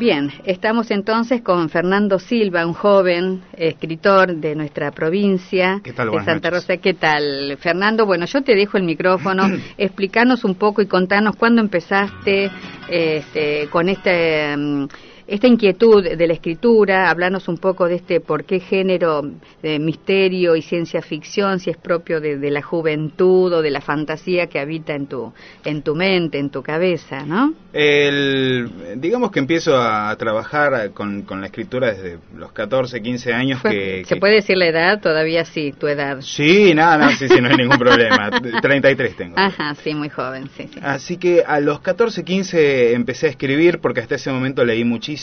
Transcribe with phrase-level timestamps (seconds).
[0.00, 6.10] Bien, estamos entonces con Fernando Silva, un joven escritor de nuestra provincia ¿Qué tal?
[6.10, 6.78] de Santa Rosa.
[6.78, 8.06] ¿Qué tal, Fernando?
[8.06, 9.42] Bueno, yo te dejo el micrófono.
[9.76, 12.50] explicarnos un poco y contarnos cuándo empezaste
[12.88, 14.86] este, con este mm,
[15.30, 19.22] esta inquietud de la escritura, hablarnos un poco de este por qué género
[19.62, 24.48] de misterio y ciencia ficción, si es propio de, la juventud o de la fantasía
[24.48, 25.32] que habita en tu,
[25.64, 27.54] en tu mente, en tu cabeza, ¿no?
[27.72, 33.62] El, digamos que empiezo a trabajar con, la escritura desde los 14, 15 años.
[33.62, 35.00] que, ¿Se puede decir la edad?
[35.00, 36.20] Todavía sí, tu edad.
[36.22, 38.30] Sí, nada, no, sí, sí, no hay ningún problema.
[38.62, 39.38] 33 tengo.
[39.38, 40.80] Ajá, sí, muy joven, sí, sí.
[40.82, 45.19] Así que a los 14, 15 empecé a escribir porque hasta ese momento leí muchísimo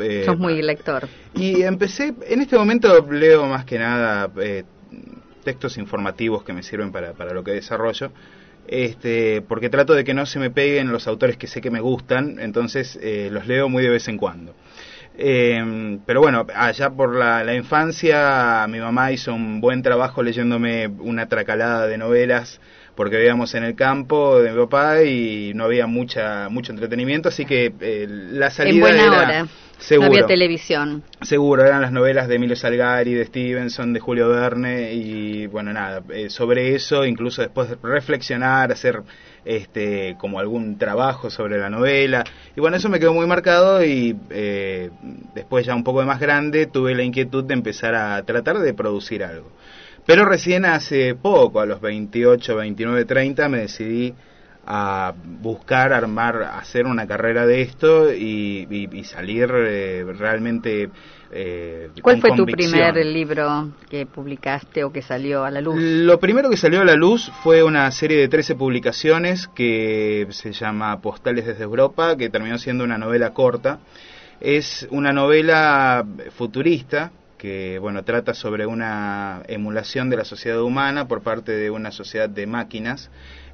[0.00, 1.08] eh, Sos muy lector.
[1.34, 4.64] Y empecé, en este momento leo más que nada eh,
[5.44, 8.10] textos informativos que me sirven para, para lo que desarrollo.
[8.66, 11.80] Este, porque trato de que no se me peguen los autores que sé que me
[11.80, 14.54] gustan, entonces eh, los leo muy de vez en cuando.
[15.16, 21.28] pero bueno, allá por la, la, infancia mi mamá hizo un buen trabajo leyéndome una
[21.28, 22.60] tracalada de novelas
[22.98, 27.44] porque vivíamos en el campo de mi papá y no había mucha mucho entretenimiento, así
[27.44, 29.48] que eh, la salida en buena era hora.
[29.78, 31.04] Seguro, no había televisión.
[31.22, 36.02] Seguro, eran las novelas de Emilio Salgari, de Stevenson, de Julio Verne y bueno, nada,
[36.12, 39.02] eh, sobre eso, incluso después de reflexionar, hacer
[39.44, 42.24] este como algún trabajo sobre la novela
[42.56, 44.90] y bueno, eso me quedó muy marcado y eh,
[45.36, 48.74] después ya un poco de más grande tuve la inquietud de empezar a tratar de
[48.74, 49.52] producir algo.
[50.08, 54.14] Pero recién hace poco, a los 28, 29, 30, me decidí
[54.64, 60.88] a buscar, armar, hacer una carrera de esto y, salir eh, realmente...
[61.30, 65.76] Eh, ¿Cuál fue tu primer libro que publicaste o que salió a la luz?
[65.78, 70.52] Lo primero que salió a la luz fue una serie de 13 publicaciones que se
[70.52, 73.80] llama Postales desde Europa, que terminó siendo una novela corta.
[74.40, 76.02] Es una novela
[76.34, 81.92] futurista que bueno trata sobre una emulación de la sociedad humana por parte de una
[81.92, 83.10] sociedad de máquinas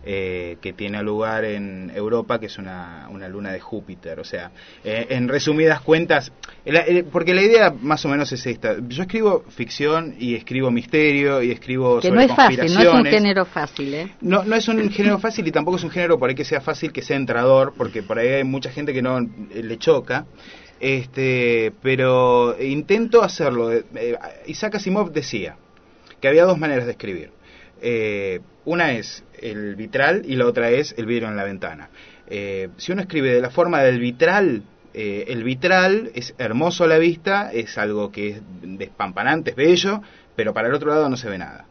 [0.06, 4.20] eh, que tiene lugar en Europa, que es una, una luna de Júpiter.
[4.20, 4.50] O sea,
[4.84, 6.30] eh, en resumidas cuentas,
[7.10, 8.76] porque la idea más o menos es esta.
[8.86, 13.04] Yo escribo ficción y escribo misterio y escribo que no es fácil, no es un
[13.06, 14.12] género fácil, ¿eh?
[14.20, 16.60] No, no es un género fácil y tampoco es un género por ahí que sea
[16.60, 20.26] fácil, que sea entrador, porque por ahí hay mucha gente que no le choca.
[20.84, 23.72] Este, pero intento hacerlo.
[23.72, 25.56] Eh, Isaac Asimov decía
[26.20, 27.30] que había dos maneras de escribir.
[27.80, 31.88] Eh, una es el vitral y la otra es el vidrio en la ventana.
[32.26, 34.62] Eh, si uno escribe de la forma del vitral,
[34.92, 40.02] el vitral es hermoso a la vista, es algo que es despampanante, es bello,
[40.36, 41.64] pero para el otro lado no se ve nada.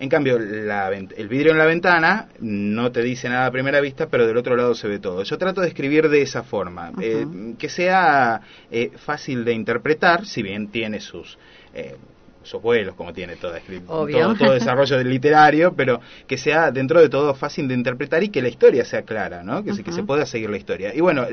[0.00, 4.26] En cambio, el vidrio en la ventana no te dice nada a primera vista, pero
[4.26, 5.24] del otro lado se ve todo.
[5.24, 7.26] Yo trato de escribir de esa forma, eh,
[7.58, 11.38] que sea eh, fácil de interpretar, si bien tiene sus...
[11.74, 11.96] Eh,
[12.40, 17.34] sus vuelos, como tiene toda todo, todo, desarrollo literario, pero que sea dentro de todo
[17.34, 19.62] fácil de interpretar y que la historia sea clara, ¿no?
[19.62, 20.94] Que, se, que se pueda seguir la historia.
[20.94, 21.26] Y bueno,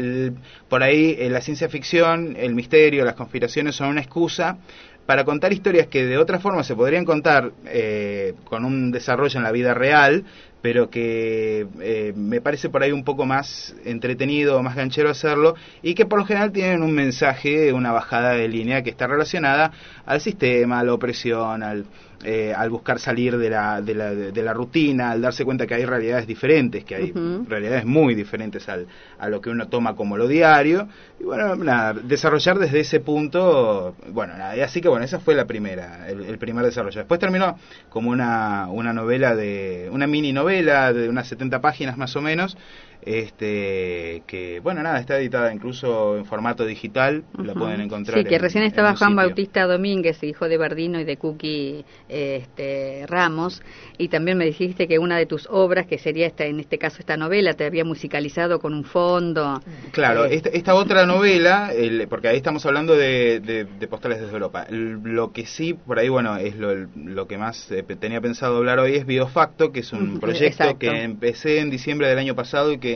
[0.67, 4.57] por ahí la ciencia ficción, el misterio, las conspiraciones son una excusa
[5.05, 9.43] para contar historias que de otra forma se podrían contar eh, con un desarrollo en
[9.43, 10.25] la vida real,
[10.65, 15.53] pero que eh, me parece por ahí un poco más entretenido, más ganchero hacerlo,
[15.83, 19.71] y que por lo general tienen un mensaje, una bajada de línea que está relacionada
[20.07, 21.85] al sistema, a la opresión, al,
[22.23, 25.75] eh, al buscar salir de la, de, la, de la rutina, al darse cuenta que
[25.75, 27.13] hay realidades diferentes, que hay
[27.47, 28.87] realidades muy diferentes al,
[29.19, 30.87] a lo que uno toma como lo diario,
[31.19, 35.45] y bueno, nada, desarrollar desde ese punto, bueno, nada, así que bueno, esa fue la
[35.45, 37.01] primera, el, el primer desarrollo.
[37.01, 37.55] Después terminó
[37.89, 42.57] como una, una novela de, una mini novela, de unas 70 páginas más o menos,
[43.01, 48.39] este que bueno nada está editada incluso en formato digital la pueden encontrar sí que
[48.39, 53.61] recién estaba Juan Bautista Domínguez hijo de Bardino y de Cookie este, Ramos
[53.97, 56.97] y también me dijiste que una de tus obras que sería esta en este caso
[56.99, 59.61] esta novela te había musicalizado con un fondo.
[59.91, 61.71] Claro eh, esta, otra novela
[62.09, 64.65] porque ahí estamos hablando de, postales desde Europa.
[64.69, 68.95] Lo que sí por ahí bueno es lo, que más eh, tenía pensado hablar hoy
[68.95, 72.94] es Biofacto que es un proyecto que empecé en diciembre del año pasado y que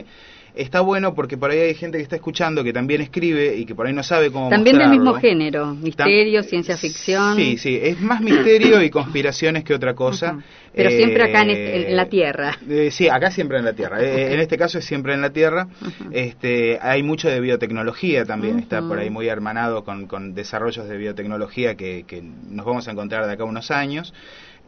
[0.54, 3.74] está bueno porque por ahí hay gente que está escuchando que también escribe y que
[3.74, 7.36] por ahí no sabe cómo También del mismo género, misterio, ciencia ficción.
[7.36, 10.38] Sí, sí, es más misterio y conspiraciones que otra cosa.
[10.72, 12.56] Pero siempre acá en, la Tierra.
[12.68, 14.00] Eh, sí, acá siempre en la Tierra.
[14.02, 15.66] Eh, en este caso es siempre en la Tierra.
[16.12, 20.96] este Hay mucho de biotecnología también, está por ahí muy hermanado con, con desarrollos de
[20.96, 24.14] biotecnología que, que nos vamos a encontrar de acá a unos años.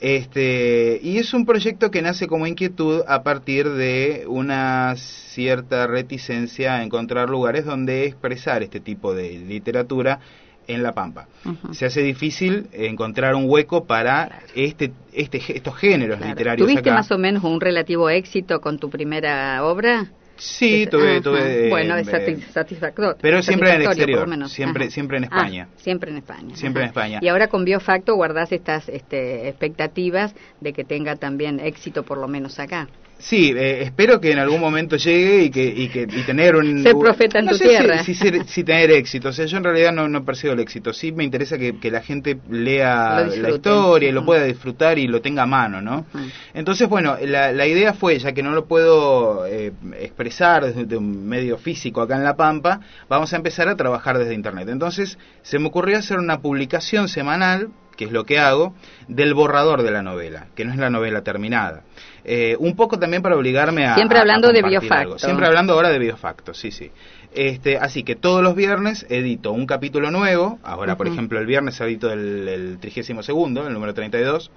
[0.03, 6.75] Este, y es un proyecto que nace como inquietud a partir de una cierta reticencia
[6.75, 10.19] a encontrar lugares donde expresar este tipo de literatura
[10.67, 11.29] en La Pampa.
[11.71, 16.67] Se hace difícil encontrar un hueco para este, este, estos géneros literarios.
[16.67, 20.11] ¿Tuviste más o menos un relativo éxito con tu primera obra?
[20.43, 22.09] Sí, tuve, tuve bueno, es
[22.53, 23.17] satisfactorio.
[23.21, 25.69] Pero siempre en el exterior, siempre, siempre en España.
[25.71, 26.57] Ah, siempre en España.
[26.57, 27.19] Siempre en España.
[27.23, 32.27] Y ahora con Biofacto guardás estas este, expectativas de que tenga también éxito por lo
[32.27, 32.89] menos acá.
[33.23, 36.83] Sí, eh, espero que en algún momento llegue y que, y que y tener un...
[36.83, 38.03] Ser profeta en tu tierra.
[38.03, 39.29] Si, si, tener éxito.
[39.29, 40.93] O sea, yo en realidad no, no persigo el éxito.
[40.93, 45.07] Sí me interesa que, que la gente lea la historia y lo pueda disfrutar y
[45.07, 46.05] lo tenga a mano, ¿no?
[46.53, 51.29] Entonces, bueno, la, la, idea fue, ya que no lo puedo eh, expresar desde un
[51.29, 54.69] medio físico acá en La Pampa, vamos a empezar a trabajar desde Internet.
[54.69, 58.75] Entonces, se me ocurrió hacer una publicación semanal que es lo que hago,
[59.09, 61.83] del borrador de la novela, que no es la novela terminada.
[62.25, 63.95] Eh, un poco también para obligarme a...
[63.95, 65.19] Siempre hablando de biofacto.
[65.19, 66.91] Siempre hablando ahora de biofacto, sí, sí.
[67.35, 70.59] Este, así que todos los viernes edito un capítulo nuevo.
[70.63, 74.51] Ahora, por ejemplo, el viernes edito el, el 32 segundo, el número 32.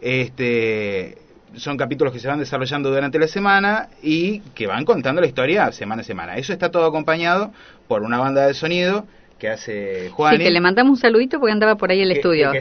[0.00, 1.18] Este,
[1.56, 5.70] son capítulos que se van desarrollando durante la semana y que van contando la historia
[5.72, 6.36] semana a semana.
[6.36, 7.52] Eso está todo acompañado
[7.88, 9.06] por una banda de sonido
[9.42, 10.36] que hace Juan.
[10.36, 12.52] Sí, que le mandamos un saludito porque andaba por ahí el estudio.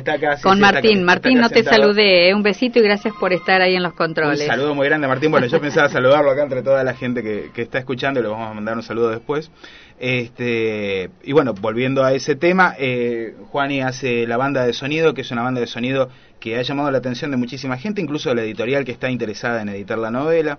[0.41, 1.03] con Martín.
[1.03, 2.29] Martín, no te saludé.
[2.29, 2.33] ¿eh?
[2.33, 4.41] Un besito y gracias por estar ahí en los controles.
[4.41, 5.29] Un saludo muy grande, Martín.
[5.29, 8.29] Bueno, yo pensaba saludarlo acá entre toda la gente que, que está escuchando y le
[8.29, 9.51] vamos a mandar un saludo después.
[10.03, 15.21] Este, y bueno, volviendo a ese tema, eh, Juani hace la banda de sonido, que
[15.21, 16.09] es una banda de sonido
[16.39, 19.61] que ha llamado la atención de muchísima gente, incluso de la editorial que está interesada
[19.61, 20.57] en editar la novela.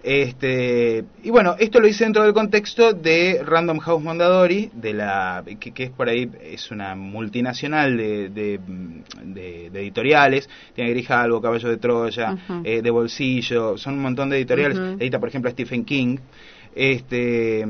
[0.00, 5.42] Este, y bueno, esto lo hice dentro del contexto de Random House Mondadori, de la,
[5.58, 12.36] que, es por ahí, es una multinacional de, de, editoriales, tiene Grijalvo, Caballo de Troya,
[12.62, 16.18] eh, de Bolsillo, son un montón de editoriales, edita por ejemplo a Stephen King.
[16.76, 17.64] Este,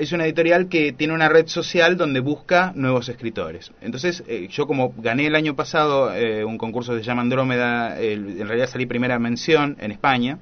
[0.00, 3.70] es una editorial que tiene una red social donde busca nuevos escritores.
[3.82, 8.00] Entonces, eh, yo como gané el año pasado eh, un concurso que se llama Andrómeda,
[8.00, 10.38] en realidad salí primera mención en España.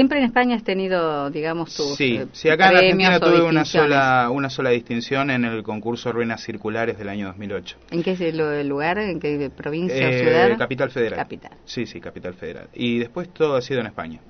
[0.00, 3.66] Siempre en España has tenido, digamos, tus Sí, eh, sí acá en Argentina tuve una
[3.66, 7.76] sola, una sola distinción en el concurso Ruinas Circulares del año 2008.
[7.90, 8.96] ¿En qué es el lugar?
[8.96, 10.56] ¿En qué provincia o ciudad?
[10.56, 11.18] Capital Federal.
[11.18, 11.52] Capital.
[11.66, 12.70] Sí, sí, Capital Federal.
[12.72, 14.20] Y después todo ha sido en España.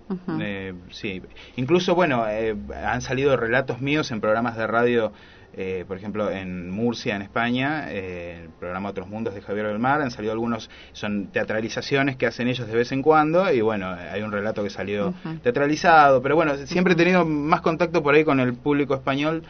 [0.90, 1.22] sí,
[1.54, 5.12] incluso, bueno, han salido relatos míos en programas de radio,
[5.56, 9.78] eh, por ejemplo, en Murcia, en España, eh, el programa Otros Mundos de Javier del
[9.78, 13.88] Mar, han salido algunos, son teatralizaciones que hacen ellos de vez en cuando, y bueno,
[13.88, 15.12] hay un relato que salió
[15.42, 19.42] teatralizado, pero bueno, siempre he tenido más contacto por ahí con el público español.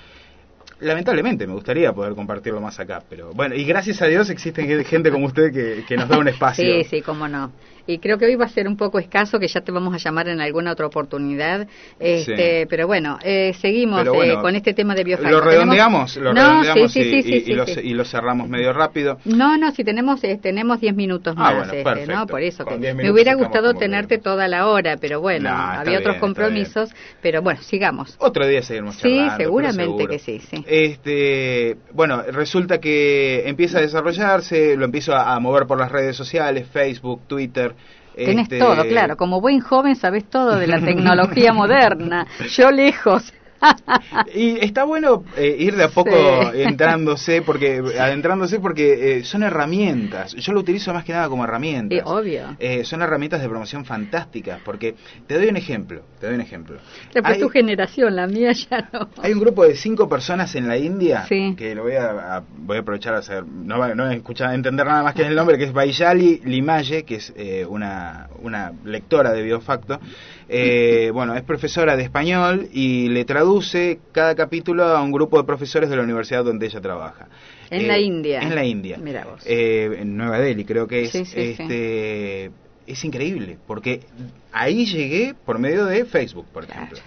[0.81, 5.11] Lamentablemente me gustaría poder compartirlo más acá, pero bueno, y gracias a Dios existe gente
[5.11, 6.65] como usted que, que nos da un espacio.
[6.65, 7.53] Sí, sí, cómo no
[7.91, 9.99] y creo que hoy va a ser un poco escaso, que ya te vamos a
[9.99, 11.67] llamar en alguna otra oportunidad.
[11.99, 15.31] Este, Pero bueno, eh, seguimos eh, con este tema de biofacto.
[15.31, 19.19] Lo redondeamos, lo redondeamos y, lo, cerramos medio rápido.
[19.25, 22.27] No, no, si tenemos eh, tenemos 10 minutos ah, más, este, ¿no?
[22.27, 26.91] Por eso que me hubiera gustado tenerte toda la hora, pero bueno, había otros compromisos,
[27.21, 28.15] pero bueno, sigamos.
[28.19, 29.37] Otro día seguimos charlando.
[29.37, 30.65] Sí, seguramente que sí, sí.
[30.67, 36.69] Este, bueno, resulta que empieza a desarrollarse, lo empiezo a mover por las redes sociales,
[36.73, 37.75] Facebook, Twitter,
[38.25, 39.17] Tenés este, todo, claro.
[39.17, 42.27] Como buen joven sabes todo de la tecnología moderna.
[42.51, 43.33] Yo lejos.
[44.35, 46.11] Y está bueno eh, ir de a poco
[46.55, 50.35] entrándose porque adentrándose porque eh, son herramientas.
[50.35, 52.03] Yo lo utilizo más que nada como herramientas.
[52.05, 52.57] Obvio.
[52.59, 54.95] Eh, son herramientas de promoción fantásticas porque
[55.27, 56.79] te doy un ejemplo te doy un ejemplo.
[57.13, 59.09] Después tu generación la mía ya no.
[59.23, 62.81] Hay un grupo de cinco personas en la India que lo voy a, voy a
[62.81, 66.41] aprovechar a hacer no no escuchar entender nada más que el nombre que es Baijali
[66.45, 67.33] Limaye que es
[67.69, 70.01] una una lectora de biofacto
[71.13, 75.89] bueno es profesora de español y le traduce cada capítulo a un grupo de profesores
[75.91, 77.29] de la universidad donde ella trabaja.
[77.71, 78.41] En la eh, India.
[78.41, 78.99] En la India.
[79.01, 79.43] Mira vos.
[79.47, 81.15] Eh, en Nueva Delhi creo que es.
[81.15, 82.51] este,
[82.87, 84.01] Es increíble, porque
[84.53, 86.99] ahí llegué por medio de Facebook, por ejemplo.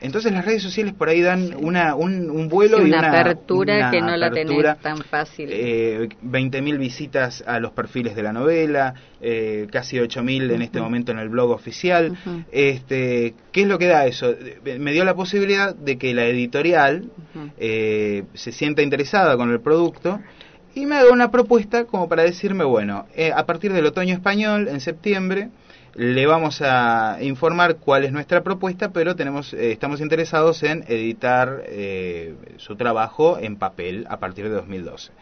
[0.00, 4.16] Entonces las redes sociales por ahí dan una, un, vuelo y una apertura que no
[4.16, 5.48] la tenés tan fácil.
[5.50, 11.12] Eh, 20.000 visitas a los perfiles de la novela, eh, casi 8.000 en este momento
[11.12, 12.16] en el blog oficial.
[12.52, 14.34] este, ¿Qué es lo que da eso?
[14.78, 17.10] Me dio la posibilidad de que la editorial
[17.58, 20.20] eh, se sienta interesada con el producto
[20.76, 24.68] y me haga una propuesta como para decirme, bueno, eh, a partir del otoño español,
[24.68, 25.48] en septiembre,
[25.96, 31.62] le vamos a informar cuál es nuestra propuesta, pero tenemos, eh, estamos interesados en editar
[31.66, 35.12] eh, su trabajo en papel a partir de 2012.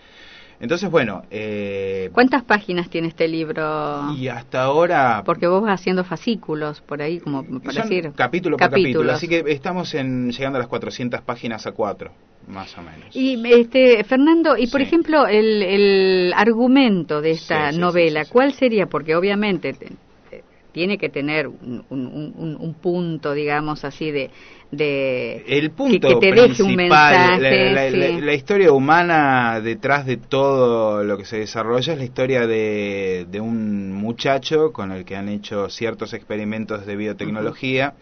[0.61, 1.23] Entonces, bueno...
[1.31, 4.13] Eh, ¿Cuántas páginas tiene este libro?
[4.17, 5.23] Y hasta ahora...
[5.25, 8.13] Porque vos vas haciendo fascículos por ahí, como para decir...
[8.17, 12.13] Capítulo por capítulo, así que estamos en, llegando a las 400 páginas a cuatro
[12.47, 13.17] más o menos.
[13.17, 18.85] Y este Fernando, y por ejemplo el, el, argumento de esta novela, ¿cuál sería?
[18.85, 19.75] Porque obviamente
[20.75, 24.29] tiene que tener un, un, un, punto, digamos así, de,
[24.73, 28.21] de el punto que, te deje un mensaje.
[28.21, 33.41] La, historia humana detrás de todo lo que se desarrolla es la historia de, de
[33.41, 37.95] un muchacho con el que han hecho ciertos experimentos de biotecnología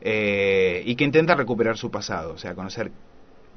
[0.00, 2.92] eh, y que intenta recuperar su pasado, o sea, conocer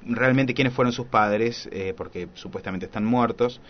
[0.07, 3.61] realmente quiénes fueron sus padres, eh, porque supuestamente están muertos,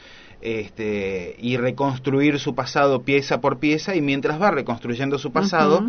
[0.41, 5.85] este, y reconstruir su pasado pieza por pieza, y mientras va reconstruyendo su pasado,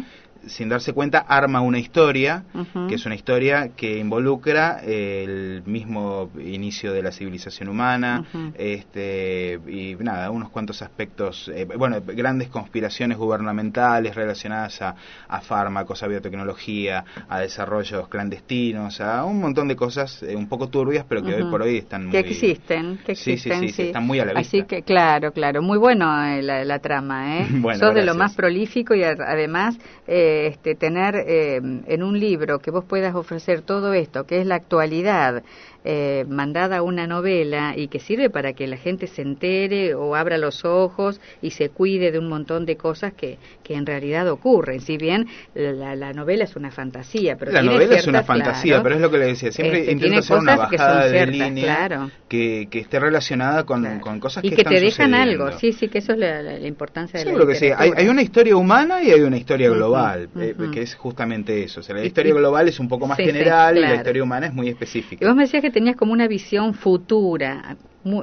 [0.47, 2.45] sin darse cuenta, arma una historia,
[2.89, 8.25] que es una historia que involucra el mismo inicio de la civilización humana,
[8.55, 14.95] este, y nada, unos cuantos aspectos, eh, bueno, grandes conspiraciones gubernamentales relacionadas a,
[15.29, 20.69] a, fármacos, a biotecnología, a desarrollos clandestinos, a un montón de cosas eh, un poco
[20.69, 22.13] turbias, pero que hoy por hoy están muy...
[22.13, 24.41] Que existen, que existen, sí, sí, sí, están muy a la vista.
[24.41, 27.47] Así que, claro, claro, muy bueno eh, la, trama, ¿eh?
[27.51, 29.79] bueno, Sos de lo más prolífico y además...
[30.07, 34.47] Eh, este, tener eh, en un libro que vos puedas ofrecer todo esto, que es
[34.47, 35.43] la actualidad,
[35.89, 40.37] eh, mandada una novela y que sirve para que la gente se entere o abra
[40.37, 44.81] los ojos y se cuide de un montón de cosas que, que en realidad ocurren.
[44.81, 49.01] Si bien la, novela es una fantasía, pero la novela es una fantasía, pero es
[49.01, 49.53] lo que le decía.
[49.53, 54.43] Siempre este, intento hacer una bajada de línea que, que, esté relacionada con, con cosas
[54.45, 55.53] y que, te dejan algo.
[55.53, 57.71] Sí, sí, que eso es la, importancia de la que sí.
[57.77, 61.81] Hay, hay, una historia humana y hay una historia global, eh, que es justamente eso.
[61.81, 64.55] O sea, la historia global es un poco más general y la historia humana es
[64.55, 65.25] muy específica.
[65.25, 67.77] Y vos me decías que tenías como una visión futura,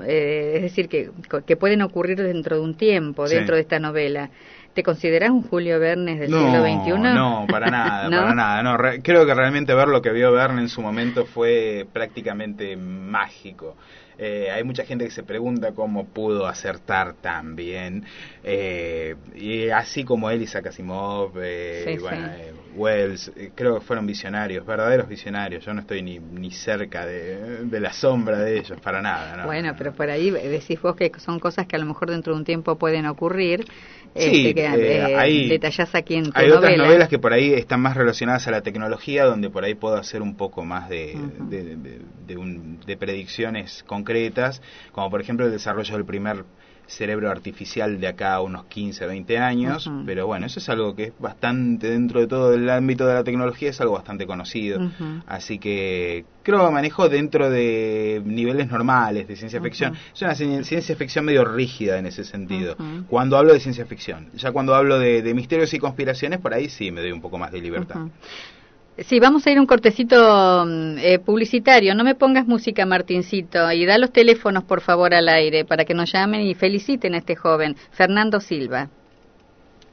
[0.06, 1.12] eh, es decir, que,
[1.46, 4.30] que pueden ocurrir dentro de un tiempo, dentro de esta novela.
[4.74, 7.14] ¿Te consideras un Julio Verne del siglo XXI?
[7.14, 8.64] No, para nada, para nada.
[8.64, 13.76] No, creo que realmente ver lo que vio Verne en su momento fue prácticamente mágico.
[14.18, 18.06] Eh, hay mucha gente que se pregunta cómo pudo acertar tan bien.
[18.44, 25.66] Eh, y así como él, Isaac Asimov, eh, Wells, creo que fueron visionarios, verdaderos visionarios.
[25.66, 29.46] Yo no estoy ni, ni cerca de, la sombra de ellos, para nada.
[29.46, 32.40] bueno, pero por ahí decís vos que son cosas que a lo mejor dentro de
[32.40, 33.66] un tiempo pueden ocurrir.
[34.16, 37.82] Sí, este, que, hay, detallás aquí en tu Hay otras novelas que por ahí están
[37.82, 41.18] más relacionadas a la tecnología, donde por ahí puedo hacer un poco más de,
[41.50, 44.62] de, de, un, de predicciones concretas,
[44.92, 46.46] como por ejemplo el desarrollo del primer
[46.88, 51.06] cerebro artificial de acá a unos 15, 20 años, pero bueno, eso es algo que
[51.06, 54.80] es bastante dentro de todo el ámbito de la tecnología, es algo bastante conocido,
[55.26, 60.96] así que creo que manejo dentro de niveles normales de ciencia ficción, es una ciencia
[60.96, 62.76] ficción medio rígida en ese sentido,
[63.08, 66.70] cuando hablo de ciencia ficción, ya cuando hablo de, de, misterios y conspiraciones, por ahí
[66.70, 68.08] sí me doy un poco más de libertad.
[68.98, 71.96] Sí, vamos a ir un cortecito mm, eh, publicitario.
[71.96, 75.96] No me pongas música, Martincito, y da los teléfonos, por favor, al aire para que
[75.96, 78.90] nos llamen y feliciten a este joven, Fernando Silva.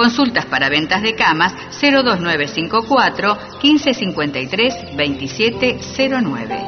[0.00, 6.58] Consultas para ventas de camas 02954 1553 2709.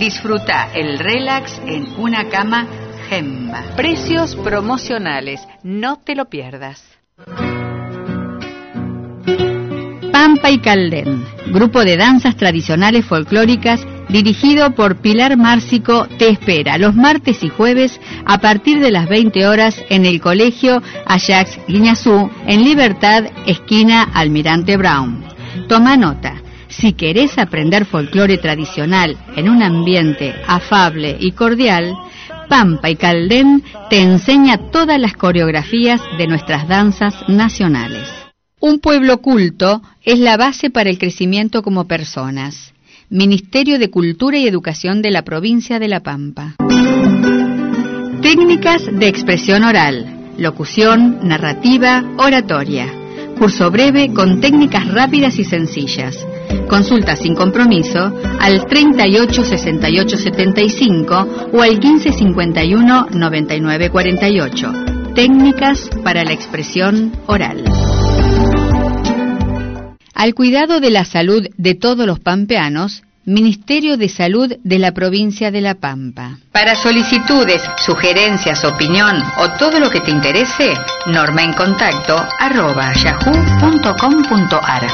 [0.00, 2.66] Disfruta el relax en una cama
[3.08, 3.62] Gemma.
[3.76, 6.82] Precios promocionales, no te lo pierdas.
[10.10, 16.94] Pampa y Caldén, grupo de danzas tradicionales folclóricas dirigido por Pilar Márcico, te espera los
[16.94, 22.62] martes y jueves a partir de las 20 horas en el Colegio Ajax Guiñazú, en
[22.62, 25.24] Libertad, esquina Almirante Brown.
[25.68, 26.42] Toma nota.
[26.68, 31.94] Si querés aprender folclore tradicional en un ambiente afable y cordial,
[32.48, 38.08] Pampa y Caldén te enseña todas las coreografías de nuestras danzas nacionales.
[38.60, 42.71] Un pueblo culto es la base para el crecimiento como personas.
[43.12, 46.54] Ministerio de Cultura y Educación de la provincia de La Pampa.
[48.22, 52.86] Técnicas de expresión oral, locución, narrativa, oratoria.
[53.38, 56.26] Curso breve con técnicas rápidas y sencillas.
[56.70, 64.72] Consulta sin compromiso al 38 68 75 o al 15 51 99 48.
[65.14, 67.62] Técnicas para la expresión oral.
[70.14, 75.52] Al cuidado de la salud de todos los pampeanos, Ministerio de Salud de la provincia
[75.52, 76.38] de La Pampa.
[76.50, 80.74] Para solicitudes, sugerencias, opinión o todo lo que te interese,
[81.06, 84.88] norma en contacto arroba yahoo.com.ar.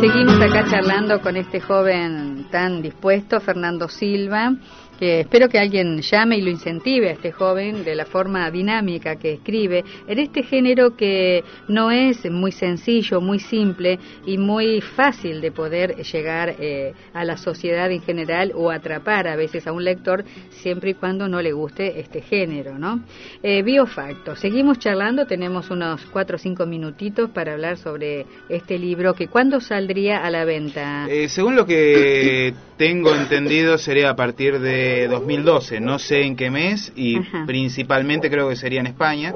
[0.00, 4.52] Seguimos acá charlando con este joven tan dispuesto, Fernando Silva,
[4.98, 9.16] que espero que alguien llame y lo incentive a este joven de la forma dinámica
[9.16, 15.40] que escribe, en este género que no es muy sencillo, muy simple y muy fácil
[15.40, 19.84] de poder llegar eh, a la sociedad en general o atrapar a veces a un
[19.84, 23.00] lector siempre y cuando no le guste este género, ¿no?
[23.42, 29.14] Eh, biofacto, seguimos charlando, tenemos unos cuatro o cinco minutitos para hablar sobre este libro
[29.14, 31.06] que cuándo saldría a la venta.
[31.08, 36.50] Eh, según lo que tengo entendido sería a partir de 2012, no sé en qué
[36.50, 39.34] mes y principalmente creo que sería en España.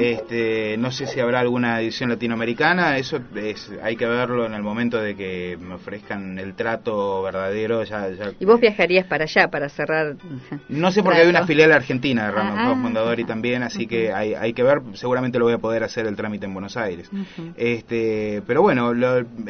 [0.00, 4.62] Este, no sé si habrá alguna edición latinoamericana, eso es, hay que verlo en el
[4.62, 7.84] momento de que me ofrezcan el trato verdadero.
[7.84, 8.08] Ya,
[8.40, 10.16] ¿Y vos viajarías para allá para cerrar?
[10.68, 14.12] No sé porque hay una filial argentina de Random ah, Fundador y también, así que
[14.12, 17.08] hay, hay que ver, seguramente lo voy a poder hacer el trámite en Buenos Aires.
[17.56, 18.92] este Pero bueno,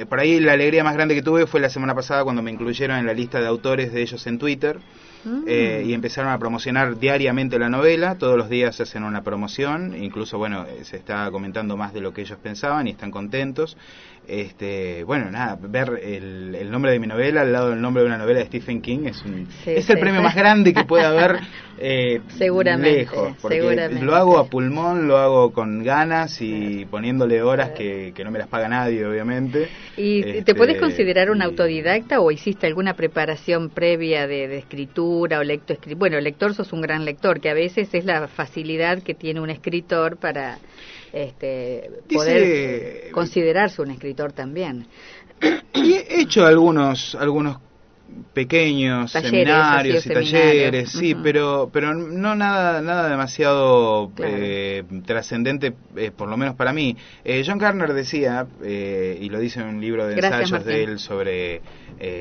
[0.09, 2.99] por ahí la alegría más grande que tuve fue la semana pasada cuando me incluyeron
[2.99, 4.79] en la lista de autores de ellos en Twitter.
[5.47, 10.37] Eh, y empezaron a promocionar diariamente la novela, todos los días hacen una promoción, incluso
[10.37, 13.77] bueno, eh, se está comentando más de lo que ellos pensaban y están contentos.
[14.27, 18.19] Este, bueno, nada, ver el, nombre de mi novela al lado del nombre de una
[18.19, 19.25] novela de Stephen King es,
[19.67, 21.41] es el premio más grande que puede haber
[21.79, 23.35] eh, seguramente, lejos.
[23.43, 28.39] Porque lo hago a pulmón, lo hago con ganas y poniéndole horas que, no me
[28.39, 29.69] las paga nadie, obviamente.
[29.97, 35.43] ¿Y te este, puedes considerar un autodidacta o hiciste alguna preparación previa de, escritura o
[35.43, 39.41] lecto Bueno, lector sos un gran lector, que a veces es la facilidad que tiene
[39.41, 40.59] un escritor para
[41.13, 44.87] este, poder considerarse un escritor también.
[45.75, 47.59] Y he hecho algunos, algunos
[48.33, 56.29] pequeños seminarios y talleres, sí, pero pero no nada nada demasiado eh, trascendente, eh, por
[56.29, 56.97] lo menos para mí.
[57.25, 61.63] Eh, John Garner decía, y lo dice en un libro de ensayos de él sobre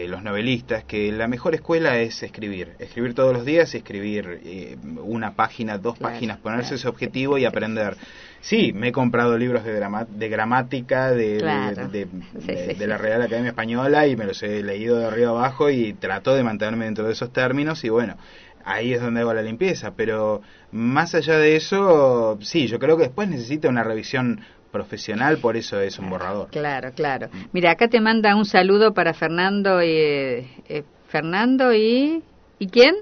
[0.08, 5.34] los novelistas, que la mejor escuela es escribir, escribir todos los días y escribir una
[5.34, 7.96] página, dos páginas, ponerse ese objetivo y aprender.
[8.42, 14.16] Sí, me he comprado libros de, de gramática de, de, la Real Academia Española y
[14.16, 17.84] me los he leído de arriba abajo y trato de mantenerme dentro de esos términos
[17.84, 18.18] y bueno,
[18.66, 19.92] ahí es donde hago la limpieza.
[19.96, 25.58] Pero más allá de eso, sí, yo creo que después necesita una revisión profesional, por
[25.58, 26.50] eso es un borrador.
[26.50, 27.30] Claro, claro.
[27.52, 29.90] Mira, acá te manda un saludo para Fernando y...
[29.90, 32.24] Eh, Fernando y...
[32.58, 32.96] ¿Y quién?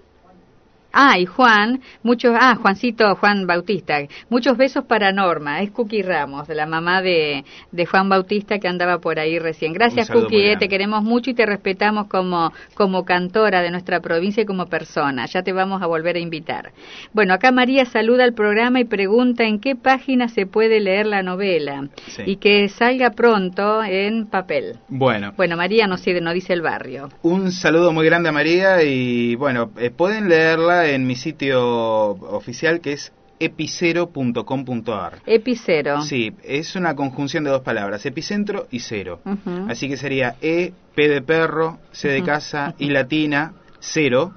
[0.91, 3.99] Ah, y Juan, muchos, ah, Juancito, Juan Bautista,
[4.29, 8.97] muchos besos para Norma, es Cookie Ramos, la mamá de, de Juan Bautista que andaba
[8.97, 9.73] por ahí recién.
[9.73, 14.41] Gracias Cookie, eh, te queremos mucho y te respetamos como, como cantora de nuestra provincia
[14.41, 16.71] y como persona, ya te vamos a volver a invitar.
[17.13, 21.21] Bueno, acá María saluda al programa y pregunta en qué página se puede leer la
[21.21, 21.87] novela
[22.25, 24.79] y que salga pronto en papel.
[24.87, 25.33] Bueno.
[25.37, 27.09] Bueno, María nos, nos dice el barrio.
[27.21, 32.81] Un saludo muy grande a María y bueno, eh, pueden leerla en mi sitio oficial
[32.81, 35.21] que es epicero.com.ar.
[35.25, 36.01] Epicero.
[36.01, 39.21] Sí, es una conjunción de dos palabras, epicentro y cero.
[39.67, 44.33] Así que sería E, P de perro, C de casa y latina, cero.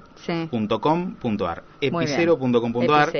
[1.81, 3.11] epicero.com.ar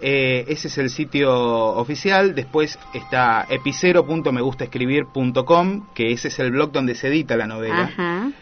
[0.00, 6.94] eh, ese es el sitio oficial después está epicero.megustaescribir.com que ese es el blog donde
[6.94, 8.32] se edita la novela Ajá.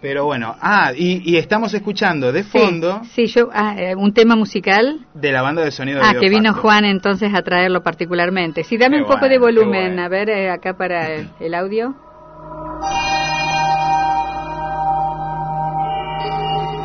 [0.00, 3.02] Pero bueno, ah, y, estamos escuchando de fondo.
[3.14, 5.06] Sí, yo, ah, eh, un tema musical.
[5.12, 8.64] De la banda de sonido Ah, que vino Juan entonces a traerlo particularmente.
[8.64, 11.06] Sí, dame un poco de volumen, a ver, eh, acá para
[11.40, 11.94] el, audio.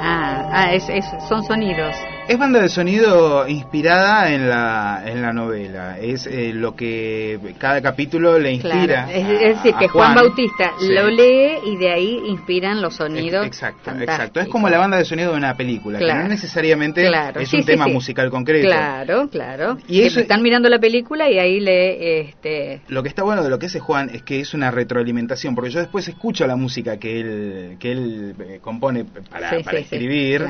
[0.01, 0.86] Ah, ah es,
[1.30, 1.95] son sonidos.
[2.27, 5.99] Es banda de sonido inspirada en la, en la novela.
[5.99, 9.07] Es eh, lo que cada capítulo le inspira.
[9.13, 13.45] Es, decir, que Juan, Bautista lo lee y de ahí inspiran los sonidos.
[13.45, 14.39] Exacto, exacto.
[14.39, 17.07] Es como la banda de sonido de una película, que no necesariamente
[17.39, 18.69] es un tema musical concreto.
[18.69, 19.77] Claro, claro.
[19.88, 21.95] Y eso, están mirando la película y ahí lee.
[21.99, 22.81] Este...
[22.88, 25.69] Lo que está bueno de lo que hace Juan es que es una retroalimentación, porque
[25.69, 30.43] yo después escucho la música que él, que él eh, compone para, para escribir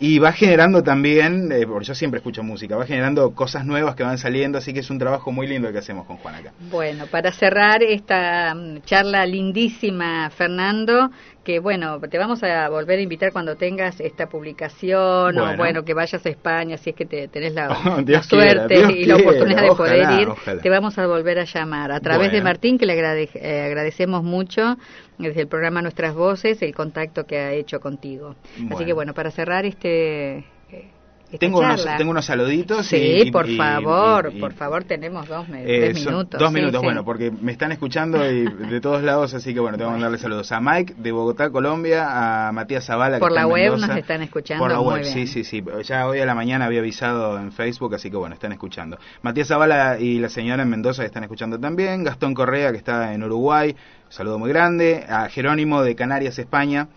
[0.00, 4.02] y va generando también eh, porque yo siempre escucho música, va generando cosas nuevas que
[4.02, 6.52] van saliendo, así que es un trabajo muy lindo el que hacemos con Juan acá.
[6.70, 11.10] Bueno, para cerrar esta mm, charla lindísima, Fernando,
[11.44, 15.94] que bueno, te vamos a volver a invitar cuando tengas esta publicación o bueno, que
[15.94, 17.68] vayas a España, si es que te, tenés la,
[18.22, 20.28] suerte y la oportunidad de poder ir,
[20.60, 21.90] te vamos a volver a llamar.
[21.92, 24.76] A través de Martín, que le eh, agradecemos mucho
[25.16, 28.34] desde el programa Nuestras Voces el contacto que ha hecho contigo.
[28.70, 30.44] Así que bueno, para cerrar este
[31.38, 32.86] tengo unos, tengo unos saluditos.
[32.86, 36.40] Sí, por favor, por favor, tenemos dos, eh, minutos.
[36.40, 39.94] Dos minutos, bueno, porque me están escuchando de todos lados, así que bueno, tengo que
[39.94, 43.18] mandarle saludos a Mike de Bogotá, Colombia, a Matías Zavala.
[43.18, 44.64] Por la web nos están escuchando.
[44.64, 45.62] Por la web, sí, sí, sí.
[45.84, 48.98] Ya hoy a la mañana había avisado en Facebook, así que bueno, están escuchando.
[49.22, 52.04] Matías Zavala y la señora en Mendoza están escuchando también.
[52.04, 53.76] Gastón Correa, que está en Uruguay,
[54.08, 55.04] saludo muy grande.
[55.08, 56.88] A Jerónimo de Canarias, España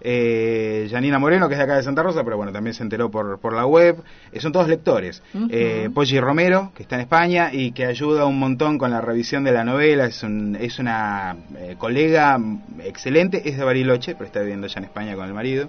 [0.00, 3.10] eh, Janina Moreno, que es de acá de Santa Rosa, pero bueno, también se enteró
[3.10, 3.96] por, por la web.
[4.32, 5.22] Eh, son todos lectores.
[5.50, 9.52] eh, Romero, que está en España y que ayuda un montón con la revisión de
[9.52, 12.38] la novela, es, un, es una eh, colega
[12.84, 15.68] excelente, es de Bariloche, pero está viviendo ya en España con el marido.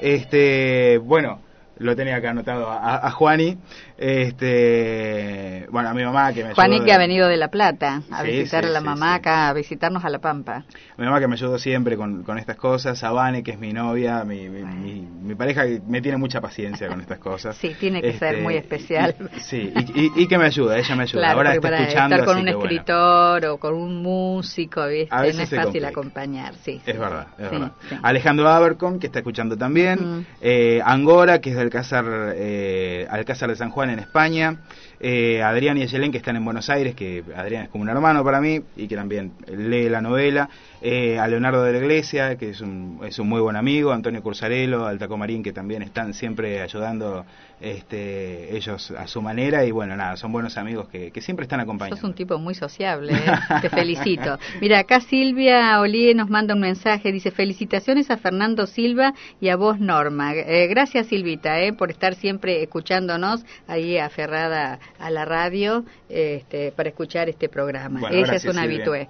[0.00, 1.40] Este, bueno,
[1.82, 3.58] lo tenía acá anotado a, a, Juani.
[3.98, 8.22] Este, bueno, a mi mamá que me Juani que ha venido de La Plata a
[8.22, 10.64] visitar a la mamá acá, a visitarnos a La Pampa.
[10.96, 13.02] Mi mamá que me ayudó siempre con, con estas cosas.
[13.02, 16.88] A Vane, que es mi novia, mi, mi, mi, pareja que me tiene mucha paciencia
[16.88, 17.56] con estas cosas.
[17.62, 19.14] Sí, tiene que ser muy este, especial.
[19.38, 21.30] sí, y, y, que me ayuda, ella me ayuda.
[21.30, 22.16] Ahora está escuchando.
[22.16, 25.14] Estar con un escritor o con un músico, ¿viste?
[25.14, 26.80] no es fácil acompañar, sí.
[26.84, 27.72] Es verdad, es verdad.
[28.02, 30.26] Alejandro Abercon, que está escuchando también.
[30.40, 34.58] Eh, Angora, que es del Alcázar, eh, Alcázar de San Juan en España,
[35.04, 38.22] eh, Adrián y Ayelén que están en Buenos Aires, que Adrián es como un hermano
[38.22, 40.48] para mí y que también lee la novela,
[40.80, 44.22] eh, a Leonardo de la Iglesia, que es un, es un muy buen amigo, Antonio
[44.22, 47.26] Cursarelo, Altaco Marín, que también están siempre ayudando
[47.60, 51.60] este, ellos a su manera y bueno, nada, son buenos amigos que, que siempre están
[51.60, 51.96] acompañando.
[51.96, 53.32] Sos un tipo muy sociable, ¿eh?
[53.60, 54.38] te felicito.
[54.60, 59.56] Mira, acá Silvia Olie nos manda un mensaje, dice felicitaciones a Fernando Silva y a
[59.56, 60.34] vos Norma.
[60.34, 66.88] Eh, gracias Silvita eh, por estar siempre escuchándonos ahí aferrada a la radio este, para
[66.88, 68.00] escuchar este programa.
[68.10, 69.08] Ella es una habitué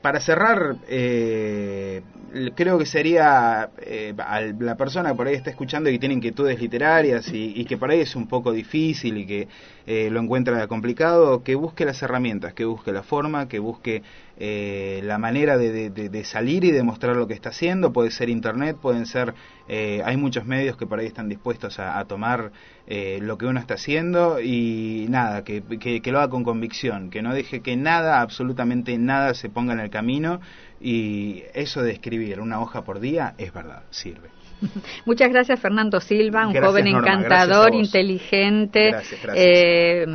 [0.00, 2.02] para cerrar, eh,
[2.54, 4.14] creo que sería eh,
[4.60, 7.90] la persona que por ahí está escuchando y que tiene inquietudes literarias y, que por
[7.90, 9.48] ahí es un poco difícil y que
[9.86, 14.02] eh, lo encuentra complicado, que busque las herramientas, que busque la forma, que busque
[14.40, 17.92] eh, la manera de, salir y demostrar lo que está haciendo.
[17.92, 19.34] Puede ser internet, pueden ser,
[19.66, 22.52] eh, hay muchos medios que por ahí están dispuestos a, tomar
[22.86, 27.20] eh, lo que uno está haciendo y nada, que, que, lo haga con convicción, que
[27.20, 30.40] no deje que nada, absolutamente nada se ponga en el camino
[30.80, 34.37] y eso de escribir una hoja por día es verdad, sirve.
[35.04, 38.94] Muchas gracias Fernando Silva, un joven encantador, inteligente,